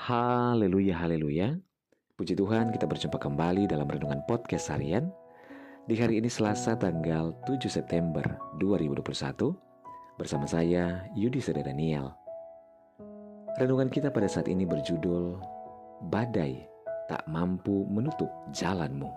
Haleluya, 0.00 0.96
haleluya. 0.96 1.60
Puji 2.16 2.32
Tuhan 2.32 2.72
kita 2.72 2.88
berjumpa 2.88 3.20
kembali 3.20 3.68
dalam 3.68 3.84
Renungan 3.84 4.24
Podcast 4.24 4.72
Harian. 4.72 5.12
Di 5.84 5.92
hari 6.00 6.16
ini 6.16 6.24
Selasa 6.24 6.72
tanggal 6.72 7.36
7 7.44 7.68
September 7.68 8.24
2021 8.64 8.96
bersama 10.16 10.48
saya 10.48 11.04
Yudi 11.12 11.44
Seda 11.44 11.60
Daniel. 11.60 12.16
Renungan 13.60 13.92
kita 13.92 14.08
pada 14.08 14.24
saat 14.24 14.48
ini 14.48 14.64
berjudul 14.64 15.36
Badai 16.08 16.64
tak 17.12 17.20
mampu 17.28 17.84
menutup 17.92 18.32
jalanmu. 18.56 19.12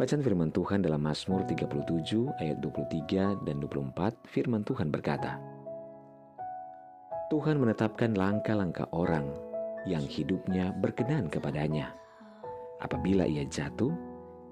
Bacaan 0.00 0.24
firman 0.24 0.48
Tuhan 0.48 0.80
dalam 0.80 1.04
Mazmur 1.04 1.44
37 1.44 1.84
ayat 2.40 2.56
23 2.64 3.44
dan 3.44 3.60
24 3.60 4.16
firman 4.32 4.64
Tuhan 4.64 4.88
berkata, 4.88 5.36
Tuhan 7.26 7.58
menetapkan 7.58 8.14
langkah-langkah 8.14 8.86
orang 8.94 9.26
yang 9.82 10.06
hidupnya 10.06 10.70
berkenan 10.78 11.26
kepadanya. 11.26 11.90
Apabila 12.78 13.26
ia 13.26 13.42
jatuh, 13.42 13.90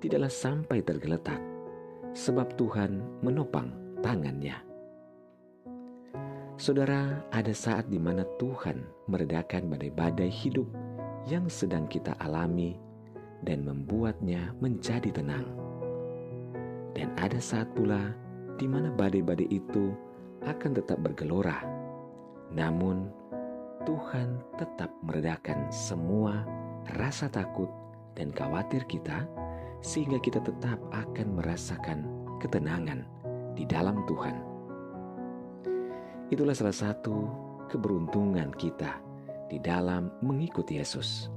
tidaklah 0.02 0.27
sampai 0.27 0.82
tergeletak, 0.82 1.38
sebab 2.18 2.51
Tuhan 2.59 2.98
menopang 3.23 3.70
tangannya. 4.02 4.59
Saudara, 6.59 7.23
ada 7.30 7.55
saat 7.55 7.87
di 7.87 7.98
mana 8.02 8.27
Tuhan 8.42 8.82
meredakan 9.06 9.70
badai-badai 9.70 10.30
hidup 10.30 10.66
yang 11.30 11.46
sedang 11.46 11.87
kita 11.87 12.18
alami 12.18 12.74
dan 13.46 13.62
membuatnya 13.62 14.51
menjadi 14.59 15.15
tenang. 15.15 15.46
Dan 16.91 17.15
ada 17.23 17.38
saat 17.38 17.70
pula 17.79 18.10
di 18.59 18.66
mana 18.66 18.91
badai-badai 18.91 19.46
itu 19.46 19.95
akan 20.43 20.74
tetap 20.74 20.98
bergelora 20.98 21.84
namun, 22.54 23.10
Tuhan 23.82 24.40
tetap 24.56 24.88
meredakan 25.02 25.68
semua 25.68 26.46
rasa 26.96 27.26
takut 27.26 27.68
dan 28.15 28.30
khawatir 28.30 28.87
kita, 28.87 29.26
sehingga 29.82 30.23
kita 30.23 30.38
tetap 30.40 30.79
akan 30.95 31.42
merasakan 31.42 32.06
ketenangan 32.38 33.04
di 33.59 33.66
dalam 33.66 34.06
Tuhan. 34.06 34.38
Itulah 36.30 36.56
salah 36.56 36.73
satu 36.73 37.29
keberuntungan 37.68 38.54
kita 38.57 39.02
di 39.51 39.59
dalam 39.60 40.09
mengikuti 40.24 40.80
Yesus. 40.80 41.29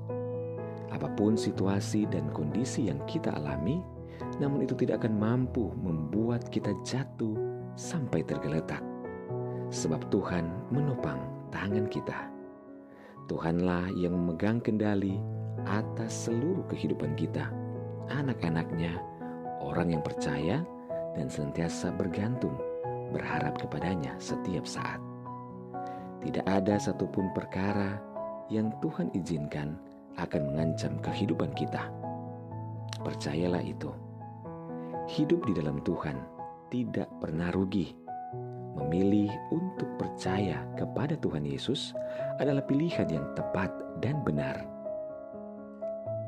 Apa 0.87 1.11
pun 1.17 1.35
situasi 1.35 2.07
dan 2.07 2.31
kondisi 2.31 2.87
yang 2.87 3.03
kita 3.09 3.35
alami, 3.35 3.83
namun 4.39 4.63
itu 4.63 4.77
tidak 4.79 5.03
akan 5.03 5.19
mampu 5.19 5.73
membuat 5.75 6.47
kita 6.47 6.71
jatuh 6.87 7.35
sampai 7.75 8.23
tergeletak 8.23 8.86
sebab 9.69 9.99
Tuhan 10.07 10.47
menopang 10.71 11.19
tangan 11.51 11.87
kita. 11.91 12.31
Tuhanlah 13.27 13.91
yang 13.99 14.15
memegang 14.15 14.63
kendali 14.63 15.19
atas 15.67 16.27
seluruh 16.27 16.63
kehidupan 16.71 17.11
kita, 17.19 17.51
anak-anaknya, 18.07 18.95
orang 19.59 19.91
yang 19.91 20.03
percaya 20.03 20.63
dan 21.19 21.27
senantiasa 21.27 21.91
bergantung, 21.91 22.55
berharap 23.11 23.59
kepadanya 23.59 24.15
setiap 24.15 24.63
saat. 24.63 25.03
Tidak 26.23 26.47
ada 26.47 26.79
satupun 26.79 27.35
perkara 27.35 27.99
yang 28.47 28.71
Tuhan 28.79 29.11
izinkan 29.11 29.75
akan 30.15 30.55
mengancam 30.55 30.95
kehidupan 31.03 31.51
kita. 31.53 31.91
Percayalah 33.03 33.61
itu. 33.61 33.91
Hidup 35.07 35.43
di 35.47 35.53
dalam 35.55 35.79
Tuhan 35.83 36.19
tidak 36.67 37.07
pernah 37.23 37.47
rugi 37.51 38.06
Memilih 38.77 39.33
untuk 39.49 39.89
percaya 39.97 40.61
kepada 40.77 41.17
Tuhan 41.17 41.41
Yesus 41.41 41.97
adalah 42.37 42.61
pilihan 42.61 43.09
yang 43.09 43.25
tepat 43.33 43.73
dan 43.97 44.21
benar. 44.21 44.61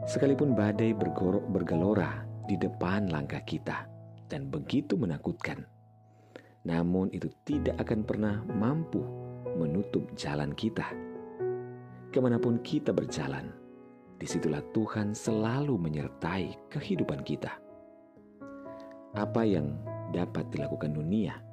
Sekalipun 0.09 0.57
badai 0.57 0.97
bergorok 0.97 1.45
bergelora 1.53 2.25
di 2.49 2.57
depan 2.57 3.13
langkah 3.13 3.45
kita 3.45 3.85
dan 4.25 4.49
begitu 4.49 4.97
menakutkan, 4.97 5.61
namun 6.65 7.13
itu 7.13 7.29
tidak 7.45 7.77
akan 7.85 8.01
pernah 8.01 8.41
mampu 8.49 9.05
menutup 9.53 10.09
jalan 10.17 10.49
kita. 10.57 10.89
Ke 12.09 12.17
mana 12.17 12.41
pun 12.41 12.57
kita 12.65 12.89
berjalan, 12.89 13.53
di 14.17 14.25
situlah 14.25 14.65
Tuhan 14.73 15.13
selalu 15.13 15.77
menyertai 15.77 16.73
kehidupan 16.73 17.21
kita. 17.21 17.53
Apa 19.13 19.45
yang 19.45 19.77
dapat 20.09 20.49
dilakukan 20.49 20.97
dunia 20.97 21.48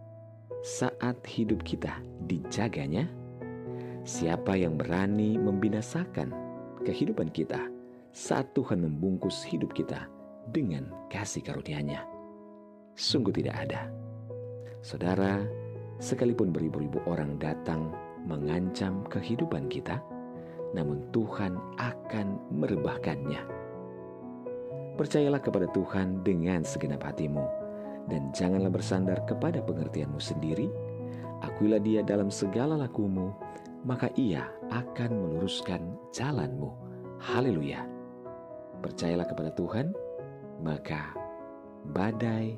saat 0.66 1.22
hidup 1.30 1.62
kita 1.62 2.02
dijaganya? 2.26 3.06
Siapa 4.02 4.58
yang 4.58 4.74
berani 4.74 5.38
membinasakan 5.38 6.34
kehidupan 6.82 7.30
kita 7.30 7.70
saat 8.10 8.50
Tuhan 8.50 8.82
membungkus 8.82 9.46
hidup 9.46 9.70
kita 9.70 10.10
dengan 10.50 10.90
kasih 11.06 11.46
karunia-Nya? 11.46 12.02
Sungguh 12.98 13.30
tidak 13.30 13.54
ada. 13.62 13.86
Saudara, 14.82 15.46
sekalipun 16.02 16.50
beribu-ribu 16.50 16.98
orang 17.06 17.38
datang 17.38 17.94
mengancam 18.26 19.06
kehidupan 19.06 19.70
kita, 19.70 20.02
namun 20.74 20.98
Tuhan 21.14 21.54
akan 21.78 22.42
merebahkannya. 22.50 23.42
Percayalah 24.98 25.38
kepada 25.38 25.70
Tuhan 25.70 26.26
dengan 26.26 26.66
segenap 26.66 27.06
hatimu 27.06 27.65
dan 28.06 28.30
janganlah 28.34 28.70
bersandar 28.70 29.22
kepada 29.26 29.62
pengertianmu 29.62 30.18
sendiri. 30.18 30.70
Akuilah 31.44 31.82
dia 31.82 32.00
dalam 32.00 32.32
segala 32.32 32.78
lakumu, 32.78 33.34
maka 33.84 34.08
ia 34.16 34.48
akan 34.72 35.10
meluruskan 35.12 35.94
jalanmu. 36.14 36.72
Haleluya. 37.20 37.84
Percayalah 38.80 39.26
kepada 39.28 39.50
Tuhan, 39.54 39.92
maka 40.62 41.12
badai 41.92 42.56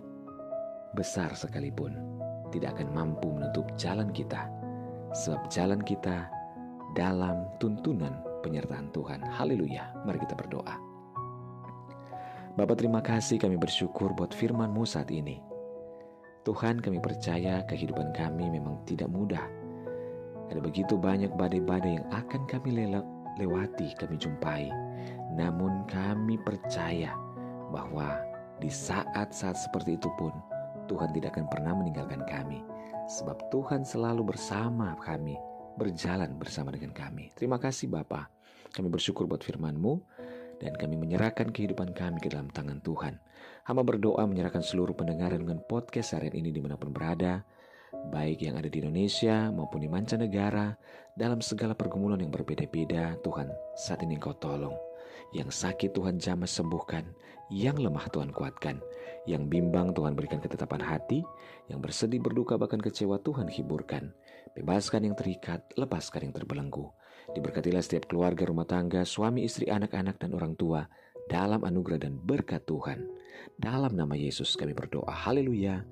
besar 0.96 1.34
sekalipun 1.36 1.96
tidak 2.48 2.78
akan 2.78 2.88
mampu 2.96 3.28
menutup 3.28 3.68
jalan 3.76 4.08
kita, 4.14 4.48
sebab 5.12 5.42
jalan 5.52 5.80
kita 5.84 6.28
dalam 6.96 7.44
tuntunan 7.60 8.24
penyertaan 8.40 8.88
Tuhan. 8.96 9.20
Haleluya. 9.20 9.92
Mari 10.08 10.24
kita 10.24 10.32
berdoa. 10.38 10.87
Bapak 12.58 12.82
terima 12.82 12.98
kasih 12.98 13.38
kami 13.38 13.54
bersyukur 13.54 14.18
buat 14.18 14.34
firman-Mu 14.34 14.82
saat 14.82 15.14
ini. 15.14 15.38
Tuhan 16.42 16.82
kami 16.82 16.98
percaya 16.98 17.62
kehidupan 17.62 18.10
kami 18.10 18.50
memang 18.50 18.82
tidak 18.82 19.06
mudah. 19.06 19.46
Ada 20.50 20.58
begitu 20.58 20.98
banyak 20.98 21.30
badai-badai 21.38 22.02
yang 22.02 22.06
akan 22.10 22.50
kami 22.50 22.74
lewati, 23.38 23.94
kami 23.94 24.18
jumpai. 24.18 24.74
Namun 25.38 25.86
kami 25.86 26.34
percaya 26.42 27.14
bahwa 27.70 28.18
di 28.58 28.66
saat-saat 28.66 29.54
seperti 29.54 29.94
itu 29.94 30.10
pun 30.18 30.34
Tuhan 30.90 31.14
tidak 31.14 31.38
akan 31.38 31.46
pernah 31.46 31.78
meninggalkan 31.78 32.26
kami. 32.26 32.66
Sebab 33.06 33.54
Tuhan 33.54 33.86
selalu 33.86 34.34
bersama 34.34 34.98
kami, 34.98 35.38
berjalan 35.78 36.34
bersama 36.34 36.74
dengan 36.74 36.90
kami. 36.90 37.30
Terima 37.38 37.62
kasih 37.62 37.86
Bapak. 37.86 38.26
Kami 38.74 38.90
bersyukur 38.90 39.30
buat 39.30 39.46
firman-Mu 39.46 40.17
dan 40.58 40.74
kami 40.74 40.98
menyerahkan 40.98 41.50
kehidupan 41.50 41.94
kami 41.94 42.18
ke 42.22 42.30
dalam 42.30 42.50
tangan 42.50 42.82
Tuhan. 42.82 43.18
Hamba 43.66 43.82
berdoa 43.86 44.26
menyerahkan 44.26 44.62
seluruh 44.62 44.94
pendengar 44.94 45.34
dengan 45.34 45.62
podcast 45.64 46.18
harian 46.18 46.34
ini 46.34 46.50
di 46.50 46.60
mana 46.62 46.74
pun 46.74 46.90
berada, 46.90 47.46
baik 48.12 48.44
yang 48.44 48.58
ada 48.58 48.68
di 48.68 48.82
Indonesia 48.82 49.48
maupun 49.54 49.80
di 49.84 49.88
mancanegara, 49.88 50.76
dalam 51.18 51.42
segala 51.42 51.74
pergumulan 51.74 52.20
yang 52.20 52.30
berbeda-beda, 52.30 53.18
Tuhan 53.22 53.50
saat 53.74 54.02
ini 54.06 54.18
Engkau 54.18 54.36
tolong. 54.38 54.76
Yang 55.34 55.60
sakit 55.60 55.92
Tuhan 55.92 56.16
jamah 56.16 56.48
sembuhkan, 56.48 57.04
yang 57.52 57.76
lemah 57.76 58.08
Tuhan 58.08 58.32
kuatkan, 58.32 58.80
yang 59.28 59.44
bimbang 59.48 59.92
Tuhan 59.92 60.16
berikan 60.16 60.40
ketetapan 60.40 60.80
hati, 60.80 61.20
yang 61.68 61.84
bersedih 61.84 62.20
berduka 62.20 62.56
bahkan 62.56 62.80
kecewa 62.80 63.20
Tuhan 63.20 63.48
hiburkan. 63.52 64.16
Bebaskan 64.56 65.04
yang 65.04 65.14
terikat, 65.16 65.60
lepaskan 65.76 66.28
yang 66.28 66.34
terbelenggu. 66.34 66.88
Diberkatilah 67.36 67.84
setiap 67.84 68.08
keluarga 68.08 68.48
rumah 68.48 68.64
tangga, 68.64 69.04
suami, 69.04 69.44
istri, 69.44 69.68
anak-anak, 69.68 70.16
dan 70.16 70.32
orang 70.32 70.56
tua 70.56 70.88
dalam 71.28 71.60
anugerah 71.60 72.08
dan 72.08 72.16
berkat 72.16 72.64
Tuhan. 72.64 73.04
Dalam 73.60 73.92
nama 73.92 74.16
Yesus 74.16 74.56
kami 74.56 74.72
berdoa. 74.72 75.12
Haleluya. 75.12 75.84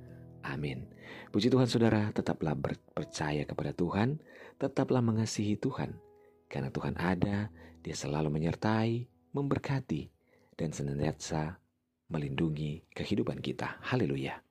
Amin. 0.46 0.88
Puji 1.34 1.52
Tuhan 1.52 1.68
saudara, 1.68 2.08
tetaplah 2.14 2.56
percaya 2.94 3.44
kepada 3.44 3.74
Tuhan, 3.76 4.22
tetaplah 4.56 5.04
mengasihi 5.04 5.58
Tuhan. 5.60 5.98
Karena 6.46 6.70
Tuhan 6.70 6.94
ada, 6.96 7.50
dia 7.82 7.96
selalu 7.98 8.30
menyertai, 8.30 9.10
memberkati, 9.34 10.08
dan 10.56 10.72
senantiasa 10.72 11.58
melindungi 12.08 12.86
kehidupan 12.94 13.42
kita. 13.42 13.82
Haleluya. 13.82 14.45